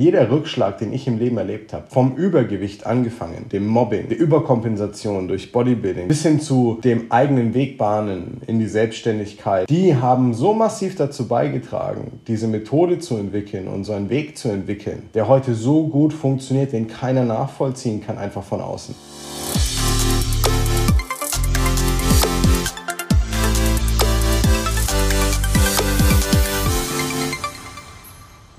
[0.00, 5.28] Jeder Rückschlag, den ich im Leben erlebt habe, vom Übergewicht angefangen, dem Mobbing, der Überkompensation
[5.28, 10.96] durch Bodybuilding, bis hin zu dem eigenen Wegbahnen in die Selbstständigkeit, die haben so massiv
[10.96, 15.88] dazu beigetragen, diese Methode zu entwickeln und so einen Weg zu entwickeln, der heute so
[15.88, 18.94] gut funktioniert, den keiner nachvollziehen kann, einfach von außen.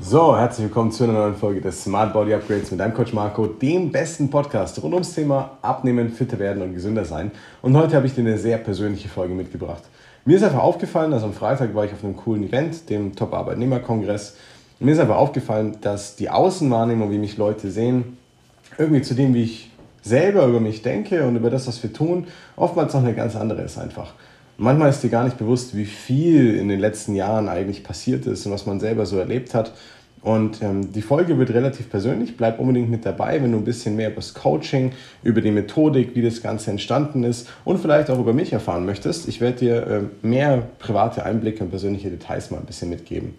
[0.04, 3.46] So, herzlich willkommen zu einer neuen Folge des Smart Body Upgrades mit deinem Coach Marco,
[3.46, 7.30] dem besten Podcast rund ums Thema Abnehmen, fitter werden und gesünder sein.
[7.62, 9.84] Und heute habe ich dir eine sehr persönliche Folge mitgebracht.
[10.26, 14.38] Mir ist einfach aufgefallen, also am Freitag war ich auf einem coolen Event, dem Top-Arbeitnehmer-Kongress.
[14.80, 18.18] Mir ist einfach aufgefallen, dass die Außenwahrnehmung, wie mich Leute sehen,
[18.80, 22.26] irgendwie zu dem, wie ich selber über mich denke und über das, was wir tun,
[22.56, 24.16] oftmals noch eine ganz andere ist einfach.
[24.58, 28.46] Manchmal ist dir gar nicht bewusst, wie viel in den letzten Jahren eigentlich passiert ist
[28.46, 29.74] und was man selber so erlebt hat.
[30.22, 32.38] Und ähm, die Folge wird relativ persönlich.
[32.38, 34.92] Bleib unbedingt mit dabei, wenn du ein bisschen mehr über das Coaching,
[35.24, 39.28] über die Methodik, wie das Ganze entstanden ist und vielleicht auch über mich erfahren möchtest.
[39.28, 43.34] Ich werde dir äh, mehr private Einblicke und persönliche Details mal ein bisschen mitgeben.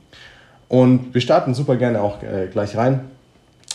[0.68, 3.00] Und wir starten super gerne auch äh, gleich rein.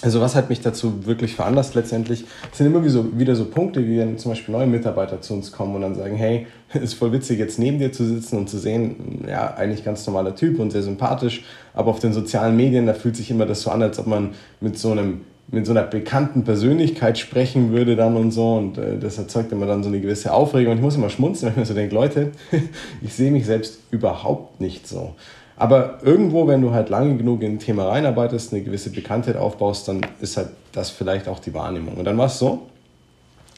[0.04, 3.98] Also was hat mich dazu wirklich veranlasst letztendlich, sind immer so, wieder so Punkte, wie
[3.98, 7.40] wenn zum Beispiel neue Mitarbeiter zu uns kommen und dann sagen, hey, ist voll witzig
[7.40, 10.84] jetzt neben dir zu sitzen und zu sehen, ja, eigentlich ganz normaler Typ und sehr
[10.84, 14.08] sympathisch, aber auf den sozialen Medien, da fühlt sich immer das so an, als ob
[14.08, 14.32] man
[14.62, 18.98] mit so einem mit so einer bekannten Persönlichkeit sprechen würde dann und so und äh,
[19.00, 21.70] das erzeugt immer dann so eine gewisse Aufregung und ich muss immer schmunzeln, wenn ich
[21.70, 22.32] mir so denke, Leute,
[23.02, 25.16] ich sehe mich selbst überhaupt nicht so.
[25.58, 29.88] Aber irgendwo, wenn du halt lange genug in ein Thema reinarbeitest, eine gewisse Bekanntheit aufbaust,
[29.88, 31.96] dann ist halt das vielleicht auch die Wahrnehmung.
[31.96, 32.68] Und dann war es so,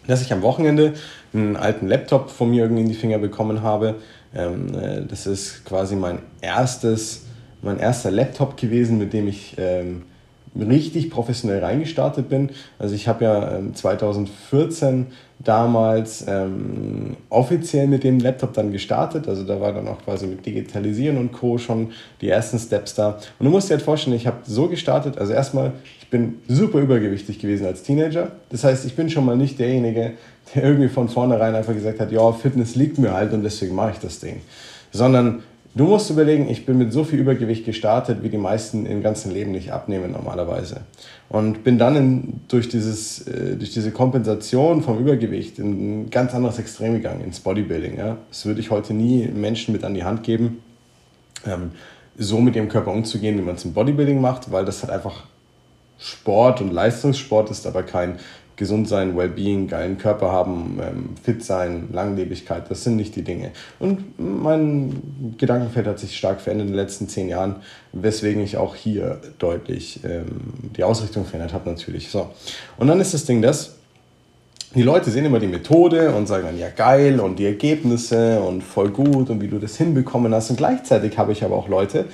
[0.07, 0.93] dass ich am Wochenende
[1.33, 3.95] einen alten Laptop von mir irgendwie in die Finger bekommen habe.
[4.33, 7.25] Ähm, äh, das ist quasi mein erstes,
[7.61, 10.03] mein erster Laptop gewesen, mit dem ich ähm,
[10.55, 12.49] richtig professionell reingestartet bin.
[12.77, 15.07] Also ich habe ja ähm, 2014
[15.39, 19.27] damals ähm, offiziell mit dem Laptop dann gestartet.
[19.27, 21.57] Also da war dann auch quasi mit Digitalisieren und Co.
[21.57, 23.19] schon die ersten Steps da.
[23.39, 26.79] Und du musst dir halt vorstellen, ich habe so gestartet, also erstmal, ich bin super
[26.79, 28.31] übergewichtig gewesen als Teenager.
[28.49, 30.13] Das heißt, ich bin schon mal nicht derjenige,
[30.53, 33.91] der irgendwie von vornherein einfach gesagt hat, ja, Fitness liegt mir halt und deswegen mache
[33.91, 34.41] ich das Ding.
[34.91, 35.43] Sondern
[35.75, 39.31] Du musst überlegen, ich bin mit so viel Übergewicht gestartet, wie die meisten im ganzen
[39.31, 40.81] Leben nicht abnehmen normalerweise.
[41.29, 46.33] Und bin dann in, durch, dieses, äh, durch diese Kompensation vom Übergewicht in ein ganz
[46.33, 47.97] anderes Extrem gegangen, ins Bodybuilding.
[47.97, 48.17] Ja?
[48.29, 50.63] Das würde ich heute nie Menschen mit an die Hand geben,
[51.45, 51.71] ähm,
[52.17, 55.23] so mit ihrem Körper umzugehen, wie man es im Bodybuilding macht, weil das halt einfach
[55.99, 58.17] Sport und Leistungssport ist, aber kein
[58.59, 63.51] gesund sein, Wellbeing, geilen Körper haben, ähm, fit sein, Langlebigkeit, das sind nicht die Dinge.
[63.79, 67.55] Und mein Gedankenfeld hat sich stark verändert in den letzten zehn Jahren,
[67.93, 70.27] weswegen ich auch hier deutlich ähm,
[70.75, 72.09] die Ausrichtung verändert habe natürlich.
[72.09, 72.29] So.
[72.77, 73.77] Und dann ist das Ding das,
[74.75, 78.61] die Leute sehen immer die Methode und sagen dann, ja geil und die Ergebnisse und
[78.61, 80.51] voll gut und wie du das hinbekommen hast.
[80.51, 82.05] Und gleichzeitig habe ich aber auch Leute,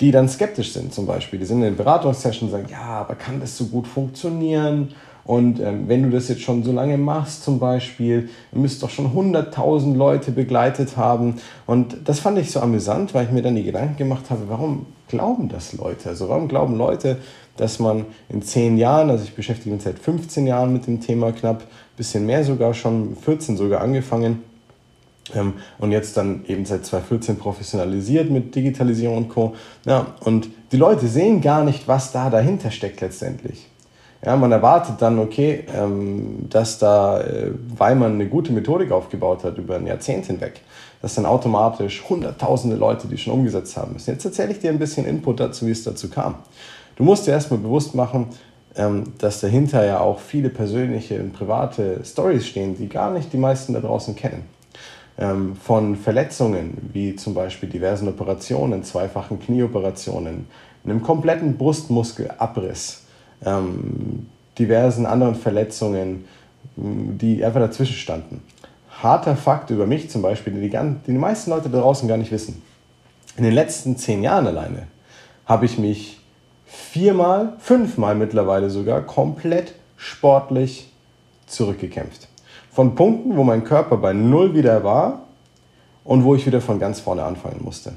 [0.00, 1.38] die dann skeptisch sind zum Beispiel.
[1.38, 4.94] Die sind in den Beratungssessions und sagen, ja, aber kann das so gut funktionieren?
[5.24, 9.12] Und ähm, wenn du das jetzt schon so lange machst zum Beispiel, müsst doch schon
[9.14, 11.36] 100.000 Leute begleitet haben.
[11.66, 14.86] Und das fand ich so amüsant, weil ich mir dann die Gedanken gemacht habe, warum
[15.08, 16.08] glauben das Leute?
[16.08, 17.18] Also warum glauben Leute,
[17.56, 21.32] dass man in 10 Jahren, also ich beschäftige mich seit 15 Jahren mit dem Thema
[21.32, 21.64] knapp,
[21.96, 24.42] bisschen mehr sogar schon, 14 sogar angefangen,
[25.34, 29.54] ähm, und jetzt dann eben seit 2014 professionalisiert mit Digitalisierung und Co.
[29.86, 33.68] Ja, und die Leute sehen gar nicht, was da dahinter steckt letztendlich.
[34.24, 39.42] Ja, man erwartet dann, okay, ähm, dass da, äh, weil man eine gute Methodik aufgebaut
[39.42, 40.60] hat über ein Jahrzehnt hinweg,
[41.00, 44.12] dass dann automatisch hunderttausende Leute die schon umgesetzt haben müssen.
[44.12, 46.36] Jetzt erzähle ich dir ein bisschen Input dazu, wie es dazu kam.
[46.94, 48.28] Du musst dir erstmal bewusst machen,
[48.76, 53.38] ähm, dass dahinter ja auch viele persönliche und private Stories stehen, die gar nicht die
[53.38, 54.44] meisten da draußen kennen.
[55.18, 60.46] Ähm, von Verletzungen, wie zum Beispiel diversen Operationen, zweifachen Knieoperationen,
[60.84, 63.01] einem kompletten Brustmuskelabriss,
[63.44, 64.26] ähm,
[64.58, 66.24] diversen anderen Verletzungen,
[66.76, 68.42] die einfach dazwischen standen.
[69.02, 72.16] Harter Fakt über mich zum Beispiel, den die, die die meisten Leute da draußen gar
[72.16, 72.62] nicht wissen.
[73.36, 74.86] In den letzten zehn Jahren alleine
[75.46, 76.20] habe ich mich
[76.66, 80.90] viermal, fünfmal mittlerweile sogar komplett sportlich
[81.46, 82.28] zurückgekämpft.
[82.70, 85.26] Von Punkten, wo mein Körper bei Null wieder war
[86.04, 87.92] und wo ich wieder von ganz vorne anfangen musste.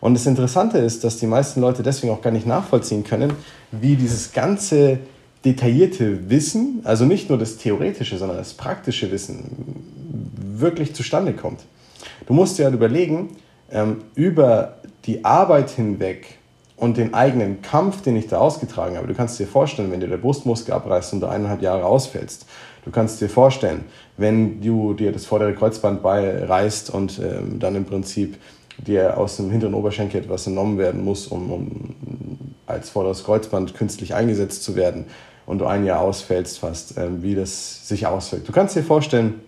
[0.00, 3.32] Und das Interessante ist, dass die meisten Leute deswegen auch gar nicht nachvollziehen können,
[3.70, 4.98] wie dieses ganze
[5.44, 9.84] detaillierte Wissen, also nicht nur das theoretische, sondern das praktische Wissen
[10.36, 11.60] wirklich zustande kommt.
[12.26, 13.36] Du musst dir halt überlegen,
[13.70, 14.76] ähm, über
[15.06, 16.38] die Arbeit hinweg
[16.76, 20.08] und den eigenen Kampf, den ich da ausgetragen habe, du kannst dir vorstellen, wenn dir
[20.08, 22.46] der Brustmuskel abreißt und du eineinhalb Jahre ausfällst,
[22.84, 23.84] du kannst dir vorstellen,
[24.16, 28.38] wenn du dir das vordere Kreuzband beireißt und ähm, dann im Prinzip
[28.78, 31.94] dir aus dem hinteren Oberschenkel etwas entnommen werden muss, um, um
[32.66, 35.06] als vorderes Kreuzband künstlich eingesetzt zu werden
[35.46, 38.48] und du ein Jahr ausfällst fast, ähm, wie das sich auswirkt.
[38.48, 39.40] Du kannst dir vorstellen,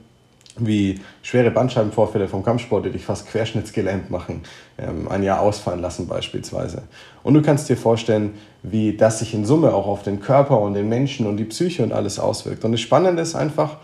[0.58, 4.42] wie schwere Bandscheibenvorfälle vom Kampfsport, die dich fast querschnittsgelähmt machen,
[4.78, 6.82] ähm, ein Jahr ausfallen lassen beispielsweise.
[7.22, 10.74] Und du kannst dir vorstellen, wie das sich in Summe auch auf den Körper und
[10.74, 12.64] den Menschen und die Psyche und alles auswirkt.
[12.64, 13.78] Und das Spannende ist einfach,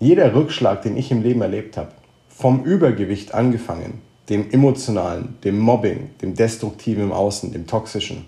[0.00, 1.90] jeder Rückschlag, den ich im Leben erlebt habe,
[2.28, 8.24] vom Übergewicht angefangen, dem emotionalen, dem Mobbing, dem destruktiven im Außen, dem toxischen,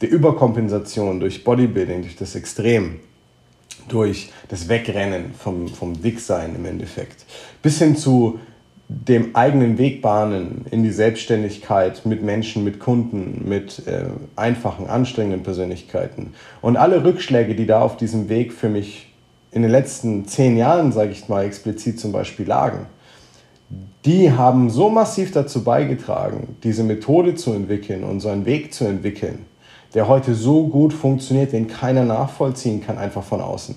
[0.00, 3.00] der Überkompensation durch Bodybuilding, durch das Extrem,
[3.88, 7.24] durch das Wegrennen vom, vom Dicksein im Endeffekt,
[7.62, 8.40] bis hin zu
[8.88, 15.44] dem eigenen Weg bahnen in die Selbstständigkeit mit Menschen, mit Kunden, mit äh, einfachen, anstrengenden
[15.44, 16.34] Persönlichkeiten.
[16.60, 19.12] Und alle Rückschläge, die da auf diesem Weg für mich
[19.52, 22.86] in den letzten zehn Jahren, sage ich mal explizit zum Beispiel, lagen,
[24.04, 28.84] die haben so massiv dazu beigetragen, diese Methode zu entwickeln und so einen Weg zu
[28.84, 29.44] entwickeln,
[29.94, 33.76] der heute so gut funktioniert, den keiner nachvollziehen kann, einfach von außen.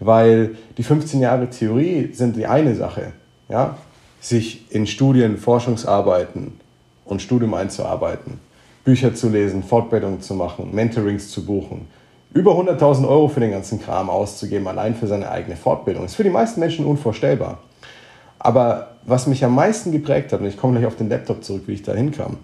[0.00, 3.12] Weil die 15 Jahre Theorie sind die eine Sache,
[3.48, 3.76] ja?
[4.20, 6.52] sich in Studien, Forschungsarbeiten
[7.04, 8.38] und Studium einzuarbeiten,
[8.84, 11.88] Bücher zu lesen, Fortbildungen zu machen, Mentorings zu buchen,
[12.32, 16.24] über 100.000 Euro für den ganzen Kram auszugeben, allein für seine eigene Fortbildung, ist für
[16.24, 17.58] die meisten Menschen unvorstellbar.
[18.44, 21.62] Aber was mich am meisten geprägt hat, und ich komme gleich auf den Laptop zurück,
[21.66, 22.36] wie ich da hinkam,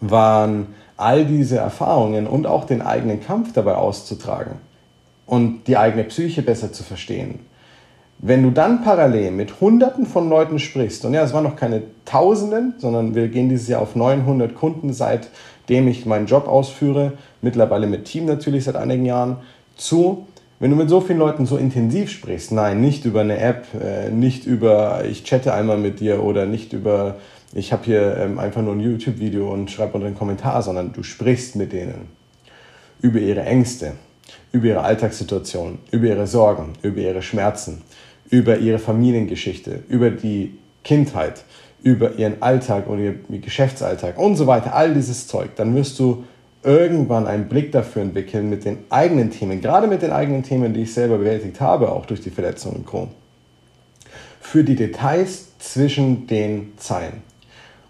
[0.00, 4.56] waren all diese Erfahrungen und auch den eigenen Kampf dabei auszutragen
[5.24, 7.40] und die eigene Psyche besser zu verstehen.
[8.18, 11.82] Wenn du dann parallel mit Hunderten von Leuten sprichst, und ja, es waren noch keine
[12.04, 17.86] Tausenden, sondern wir gehen dieses Jahr auf 900 Kunden, seitdem ich meinen Job ausführe, mittlerweile
[17.86, 19.38] mit Team natürlich seit einigen Jahren,
[19.76, 20.26] zu,
[20.60, 24.10] wenn du mit so vielen Leuten so intensiv sprichst, nein, nicht über eine App, äh,
[24.10, 27.16] nicht über ich chatte einmal mit dir oder nicht über
[27.52, 31.02] ich habe hier ähm, einfach nur ein YouTube-Video und schreibe unter den Kommentar, sondern du
[31.02, 32.08] sprichst mit denen
[33.00, 33.94] über ihre Ängste,
[34.52, 37.82] über ihre Alltagssituation, über ihre Sorgen, über ihre Schmerzen,
[38.28, 41.42] über ihre Familiengeschichte, über die Kindheit,
[41.82, 46.24] über ihren Alltag oder ihren Geschäftsalltag und so weiter, all dieses Zeug, dann wirst du
[46.62, 50.82] irgendwann einen Blick dafür entwickeln mit den eigenen Themen, gerade mit den eigenen Themen, die
[50.82, 53.08] ich selber bewältigt habe, auch durch die Verletzungen und Co.
[54.40, 57.22] Für die Details zwischen den Zeilen.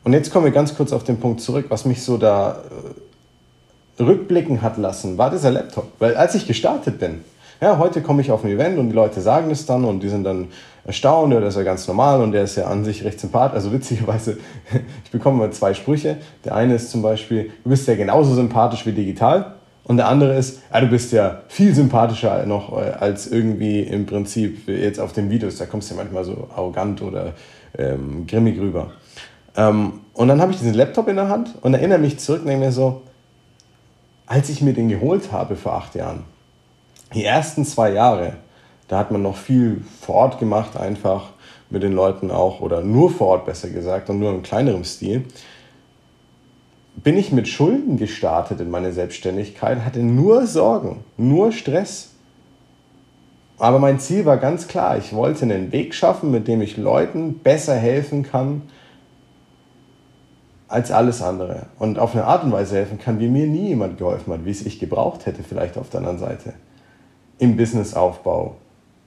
[0.04, 2.62] Und jetzt kommen wir ganz kurz auf den Punkt zurück, was mich so da
[3.98, 5.92] äh, rückblicken hat lassen, war dieser Laptop.
[5.98, 7.24] Weil als ich gestartet bin,
[7.60, 10.08] ja, heute komme ich auf ein Event und die Leute sagen es dann und die
[10.08, 10.48] sind dann
[10.84, 13.54] erstaunt, das ist ja ganz normal und der ist ja an sich recht sympathisch.
[13.54, 14.38] Also witzigerweise,
[15.04, 16.16] ich bekomme mal zwei Sprüche.
[16.44, 19.54] Der eine ist zum Beispiel, du bist ja genauso sympathisch wie digital.
[19.84, 24.06] Und der andere ist, ja, du bist ja viel sympathischer noch äh, als irgendwie im
[24.06, 25.58] Prinzip jetzt auf den Videos.
[25.58, 27.32] Da kommst du ja manchmal so arrogant oder
[27.76, 28.92] ähm, grimmig rüber.
[29.56, 32.70] Ähm, und dann habe ich diesen Laptop in der Hand und erinnere mich zurück und
[32.72, 33.02] so,
[34.26, 36.24] als ich mir den geholt habe vor acht Jahren,
[37.14, 38.34] die ersten zwei Jahre,
[38.88, 41.30] da hat man noch viel vor Ort gemacht, einfach
[41.70, 45.24] mit den Leuten auch, oder nur vor Ort besser gesagt, und nur in kleinerem Stil,
[46.96, 52.10] bin ich mit Schulden gestartet in meine Selbstständigkeit, hatte nur Sorgen, nur Stress.
[53.58, 57.38] Aber mein Ziel war ganz klar, ich wollte einen Weg schaffen, mit dem ich Leuten
[57.38, 58.62] besser helfen kann,
[60.66, 63.98] als alles andere und auf eine Art und Weise helfen kann, wie mir nie jemand
[63.98, 66.54] geholfen hat, wie es ich gebraucht hätte, vielleicht auf der anderen Seite.
[67.40, 68.54] Im Businessaufbau.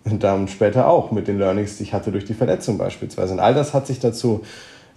[0.03, 3.33] Und dann später auch mit den Learnings, die ich hatte durch die Verletzung beispielsweise.
[3.33, 4.41] Und all das hat sich dazu,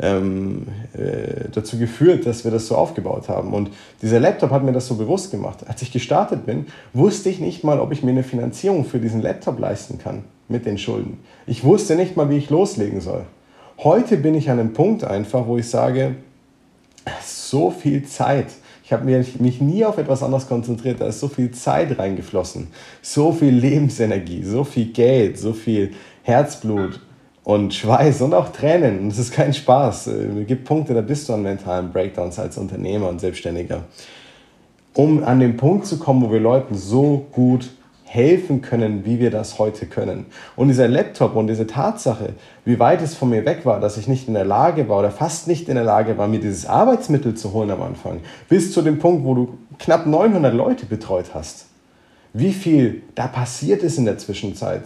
[0.00, 3.55] ähm, äh, dazu geführt, dass wir das so aufgebaut haben.
[3.55, 3.71] Und
[4.02, 5.61] dieser Laptop hat mir das so bewusst gemacht.
[5.69, 9.23] Als ich gestartet bin, wusste ich nicht mal, ob ich mir eine Finanzierung für diesen
[9.23, 11.21] Laptop leisten kann mit den Schulden.
[11.47, 13.25] Ich wusste nicht mal, wie ich loslegen soll.
[13.78, 16.16] Heute bin ich an einem Punkt einfach, wo ich sage,
[17.23, 18.47] so viel Zeit.
[18.87, 21.00] Ich habe mich nie auf etwas anderes konzentriert.
[21.00, 22.69] Da ist so viel Zeit reingeflossen,
[23.02, 25.90] so viel Lebensenergie, so viel Geld, so viel
[26.23, 27.00] Herzblut
[27.43, 29.00] und Schweiß und auch Tränen.
[29.00, 30.07] Und es ist kein Spaß.
[30.07, 33.83] Es gibt Punkte, da bist du an mentalen Breakdowns als Unternehmer und Selbstständiger.
[34.95, 37.71] Um an den Punkt zu kommen, wo wir Leuten so gut
[38.06, 40.26] helfen können, wie wir das heute können.
[40.54, 42.34] Und dieser Laptop und diese Tatsache,
[42.64, 45.10] wie weit es von mir weg war, dass ich nicht in der Lage war oder
[45.10, 48.82] fast nicht in der Lage war, mir dieses Arbeitsmittel zu holen am Anfang, bis zu
[48.82, 51.66] dem Punkt, wo du knapp 900 Leute betreut hast.
[52.32, 54.84] Wie viel da passiert ist in der Zwischenzeit.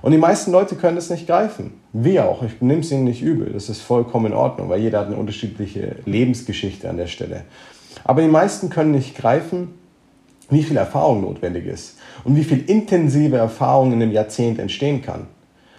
[0.00, 1.74] Und die meisten Leute können das nicht greifen.
[1.92, 2.42] Wir auch.
[2.42, 3.52] Ich nehme es ihnen nicht übel.
[3.52, 7.44] Das ist vollkommen in Ordnung, weil jeder hat eine unterschiedliche Lebensgeschichte an der Stelle.
[8.02, 9.74] Aber die meisten können nicht greifen,
[10.50, 15.26] wie viel Erfahrung notwendig ist und wie viel intensive Erfahrung in einem Jahrzehnt entstehen kann.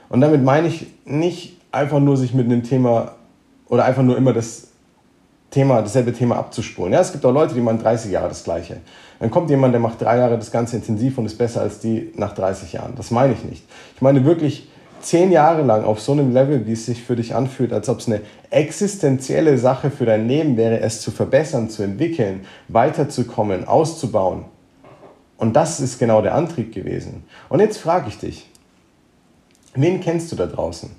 [0.10, 3.16] Und damit meine ich nicht einfach nur sich mit einem Thema
[3.68, 4.68] oder einfach nur immer das
[5.50, 6.94] Thema, dasselbe Thema abzuspulen.
[6.94, 8.78] Ja, es gibt auch Leute, die machen 30 Jahre das Gleiche.
[9.20, 12.12] Dann kommt jemand, der macht drei Jahre das Ganze intensiv und ist besser als die
[12.16, 12.94] nach 30 Jahren.
[12.96, 13.64] Das meine ich nicht.
[13.96, 14.68] Ich meine wirklich
[15.04, 18.00] zehn Jahre lang auf so einem Level, wie es sich für dich anfühlt, als ob
[18.00, 24.46] es eine existenzielle Sache für dein Leben wäre, es zu verbessern, zu entwickeln, weiterzukommen, auszubauen.
[25.44, 27.26] Und das ist genau der Antrieb gewesen.
[27.50, 28.50] Und jetzt frage ich dich,
[29.76, 30.90] wen kennst du da draußen,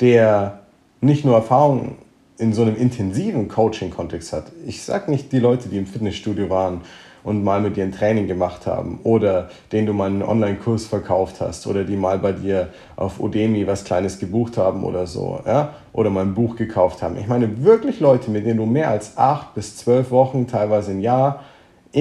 [0.00, 0.60] der
[1.02, 1.96] nicht nur Erfahrung
[2.38, 4.44] in so einem intensiven Coaching-Kontext hat?
[4.66, 6.80] Ich sage nicht die Leute, die im Fitnessstudio waren
[7.24, 11.42] und mal mit dir ein Training gemacht haben oder den du mal einen Online-Kurs verkauft
[11.42, 15.74] hast oder die mal bei dir auf Udemy was Kleines gebucht haben oder so, ja,
[15.92, 17.18] oder mal ein Buch gekauft haben.
[17.18, 21.02] Ich meine wirklich Leute, mit denen du mehr als acht bis zwölf Wochen, teilweise ein
[21.02, 21.44] Jahr,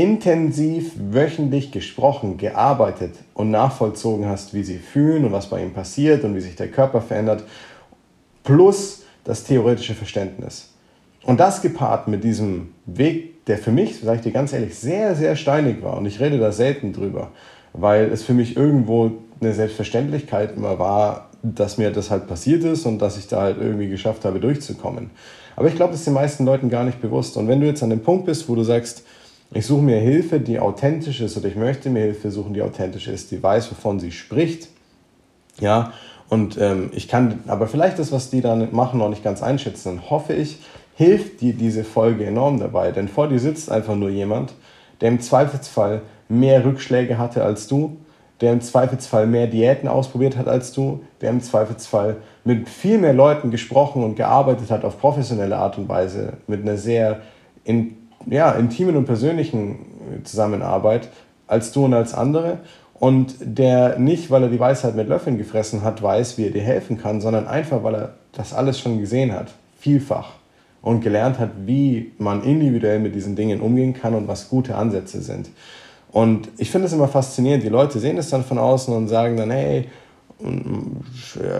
[0.01, 6.23] intensiv wöchentlich gesprochen, gearbeitet und nachvollzogen hast, wie sie fühlen und was bei ihnen passiert
[6.23, 7.43] und wie sich der Körper verändert,
[8.43, 10.73] plus das theoretische Verständnis.
[11.23, 15.15] Und das gepaart mit diesem Weg, der für mich, sage ich dir ganz ehrlich, sehr,
[15.15, 15.97] sehr steinig war.
[15.97, 17.31] Und ich rede da selten drüber,
[17.73, 22.85] weil es für mich irgendwo eine Selbstverständlichkeit immer war, dass mir das halt passiert ist
[22.85, 25.09] und dass ich da halt irgendwie geschafft habe, durchzukommen.
[25.55, 27.35] Aber ich glaube, das ist den meisten Leuten gar nicht bewusst.
[27.35, 29.03] Und wenn du jetzt an dem Punkt bist, wo du sagst,
[29.53, 33.07] ich suche mir Hilfe, die authentisch ist, oder ich möchte mir Hilfe suchen, die authentisch
[33.07, 34.69] ist, die weiß, wovon sie spricht,
[35.59, 35.93] ja,
[36.29, 39.95] und ähm, ich kann aber vielleicht das, was die dann machen, noch nicht ganz einschätzen,
[39.95, 40.59] dann hoffe ich,
[40.95, 42.91] hilft dir diese Folge enorm dabei.
[42.91, 44.53] Denn vor dir sitzt einfach nur jemand,
[44.99, 47.97] der im Zweifelsfall mehr Rückschläge hatte als du,
[48.41, 53.13] der im Zweifelsfall mehr Diäten ausprobiert hat als du, der im Zweifelsfall mit viel mehr
[53.13, 57.21] Leuten gesprochen und gearbeitet hat auf professionelle Art und Weise, mit einer sehr
[57.63, 61.09] in, ja, intimen und persönlichen Zusammenarbeit
[61.47, 62.59] als du und als andere.
[62.99, 66.63] Und der nicht, weil er die Weisheit mit Löffeln gefressen hat, weiß, wie er dir
[66.63, 70.31] helfen kann, sondern einfach, weil er das alles schon gesehen hat, vielfach
[70.81, 75.21] und gelernt hat, wie man individuell mit diesen Dingen umgehen kann und was gute Ansätze
[75.21, 75.49] sind.
[76.11, 77.63] Und ich finde es immer faszinierend.
[77.63, 79.87] Die Leute sehen es dann von außen und sagen dann, hey,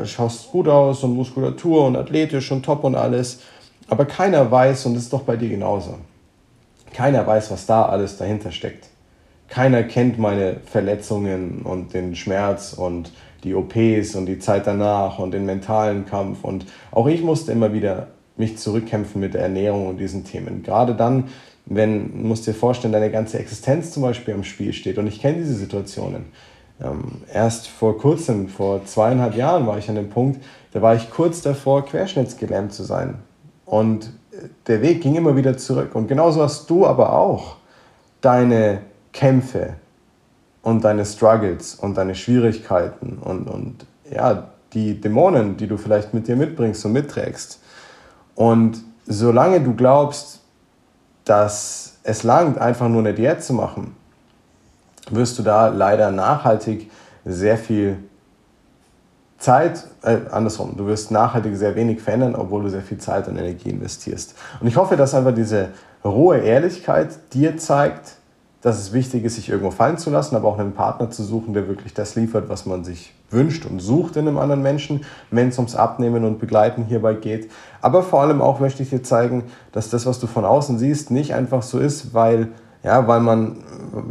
[0.06, 3.42] schaust gut aus und Muskulatur und athletisch und top und alles.
[3.88, 5.96] Aber keiner weiß, und das ist doch bei dir genauso,
[6.94, 8.88] keiner weiß, was da alles dahinter steckt.
[9.50, 13.12] Keiner kennt meine Verletzungen und den Schmerz und
[13.44, 16.44] die OPs und die Zeit danach und den mentalen Kampf.
[16.44, 20.64] Und auch ich musste immer wieder mich zurückkämpfen mit der Ernährung und diesen Themen.
[20.64, 21.26] Gerade dann,
[21.66, 24.98] wenn, musst dir vorstellen, deine ganze Existenz zum Beispiel am Spiel steht.
[24.98, 26.26] Und ich kenne diese Situationen.
[26.82, 31.10] Ähm, erst vor kurzem, vor zweieinhalb Jahren, war ich an dem Punkt, da war ich
[31.10, 33.16] kurz davor, querschnittsgelähmt zu sein.
[33.66, 34.12] Und
[34.68, 35.96] der Weg ging immer wieder zurück.
[35.96, 37.58] Und genauso hast du aber auch
[38.22, 38.82] deine
[39.14, 39.76] Kämpfe
[40.62, 46.28] und deine Struggles und deine Schwierigkeiten und, und ja, die Dämonen, die du vielleicht mit
[46.28, 47.60] dir mitbringst und mitträgst.
[48.36, 50.42] Und solange du glaubst,
[51.26, 53.96] dass es langt, einfach nur eine Diät zu machen,
[55.10, 56.92] wirst du da leider nachhaltig
[57.26, 57.98] sehr viel
[59.38, 63.38] Zeit, äh, andersrum, du wirst nachhaltig sehr wenig verändern, obwohl du sehr viel Zeit und
[63.38, 64.36] Energie investierst.
[64.60, 65.70] Und ich hoffe, dass einfach diese
[66.04, 68.16] rohe Ehrlichkeit dir zeigt,
[68.62, 71.54] dass es wichtig ist, sich irgendwo fallen zu lassen, aber auch einen Partner zu suchen,
[71.54, 75.50] der wirklich das liefert, was man sich wünscht und sucht in einem anderen Menschen, wenn
[75.50, 77.52] es ums Abnehmen und Begleiten hierbei geht.
[77.82, 81.12] Aber vor allem auch möchte ich dir zeigen, dass das, was du von außen siehst,
[81.12, 82.50] nicht einfach so ist, weil,
[82.88, 83.58] ja, weil man,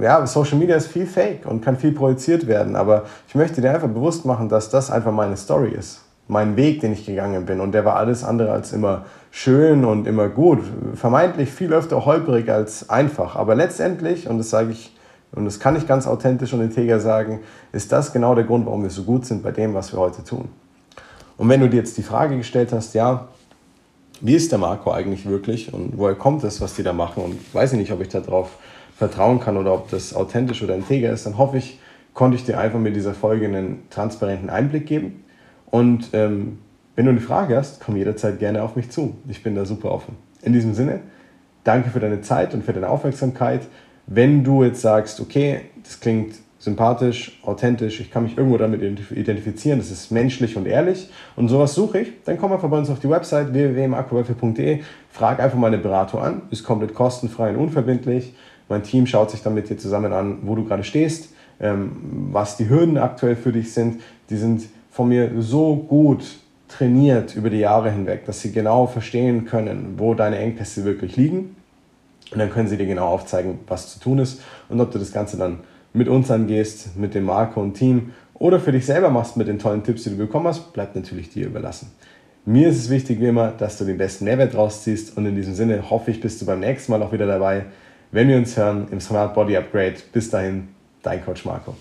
[0.00, 2.76] ja, Social Media ist viel Fake und kann viel projiziert werden.
[2.76, 6.80] Aber ich möchte dir einfach bewusst machen, dass das einfach meine Story ist mein Weg,
[6.80, 7.60] den ich gegangen bin.
[7.60, 10.60] Und der war alles andere als immer schön und immer gut.
[10.94, 13.36] Vermeintlich viel öfter holprig als einfach.
[13.36, 14.92] Aber letztendlich, und das sage ich,
[15.32, 17.40] und das kann ich ganz authentisch und integer sagen,
[17.72, 20.24] ist das genau der Grund, warum wir so gut sind bei dem, was wir heute
[20.24, 20.48] tun.
[21.36, 23.28] Und wenn du dir jetzt die Frage gestellt hast, ja,
[24.20, 27.54] wie ist der Marco eigentlich wirklich und woher kommt das, was die da machen und
[27.54, 28.58] weiß ich nicht, ob ich darauf
[28.96, 31.78] vertrauen kann oder ob das authentisch oder integer ist, dann hoffe ich,
[32.14, 35.24] konnte ich dir einfach mit dieser Folge einen transparenten Einblick geben
[35.70, 36.58] und ähm,
[36.96, 39.16] wenn du eine Frage hast, komm jederzeit gerne auf mich zu.
[39.28, 40.16] Ich bin da super offen.
[40.42, 41.00] In diesem Sinne,
[41.62, 43.68] danke für deine Zeit und für deine Aufmerksamkeit.
[44.06, 49.78] Wenn du jetzt sagst, okay, das klingt sympathisch, authentisch, ich kann mich irgendwo damit identifizieren,
[49.78, 52.98] das ist menschlich und ehrlich und sowas suche ich, dann komm einfach bei uns auf
[52.98, 58.32] die Website www.markowölfe.de, frag einfach meine Beratung an, ist komplett kostenfrei und unverbindlich.
[58.68, 61.28] Mein Team schaut sich dann mit dir zusammen an, wo du gerade stehst,
[61.60, 61.92] ähm,
[62.32, 64.00] was die Hürden aktuell für dich sind.
[64.28, 66.24] Die sind von mir so gut
[66.68, 71.54] trainiert über die Jahre hinweg, dass sie genau verstehen können, wo deine Engpässe wirklich liegen
[72.32, 75.12] Und dann können sie dir genau aufzeigen, was zu tun ist und ob du das
[75.12, 75.60] Ganze dann
[75.92, 79.58] mit uns angehst, mit dem Marco und Team oder für dich selber machst mit den
[79.58, 81.90] tollen Tipps, die du bekommen hast, bleibt natürlich dir überlassen.
[82.44, 85.54] Mir ist es wichtig wie immer, dass du den besten Mehrwert rausziehst und in diesem
[85.54, 87.64] Sinne hoffe ich, bist du beim nächsten Mal auch wieder dabei,
[88.12, 89.96] wenn wir uns hören im Smart Body Upgrade.
[90.12, 90.68] Bis dahin,
[91.02, 91.74] dein Coach Marco.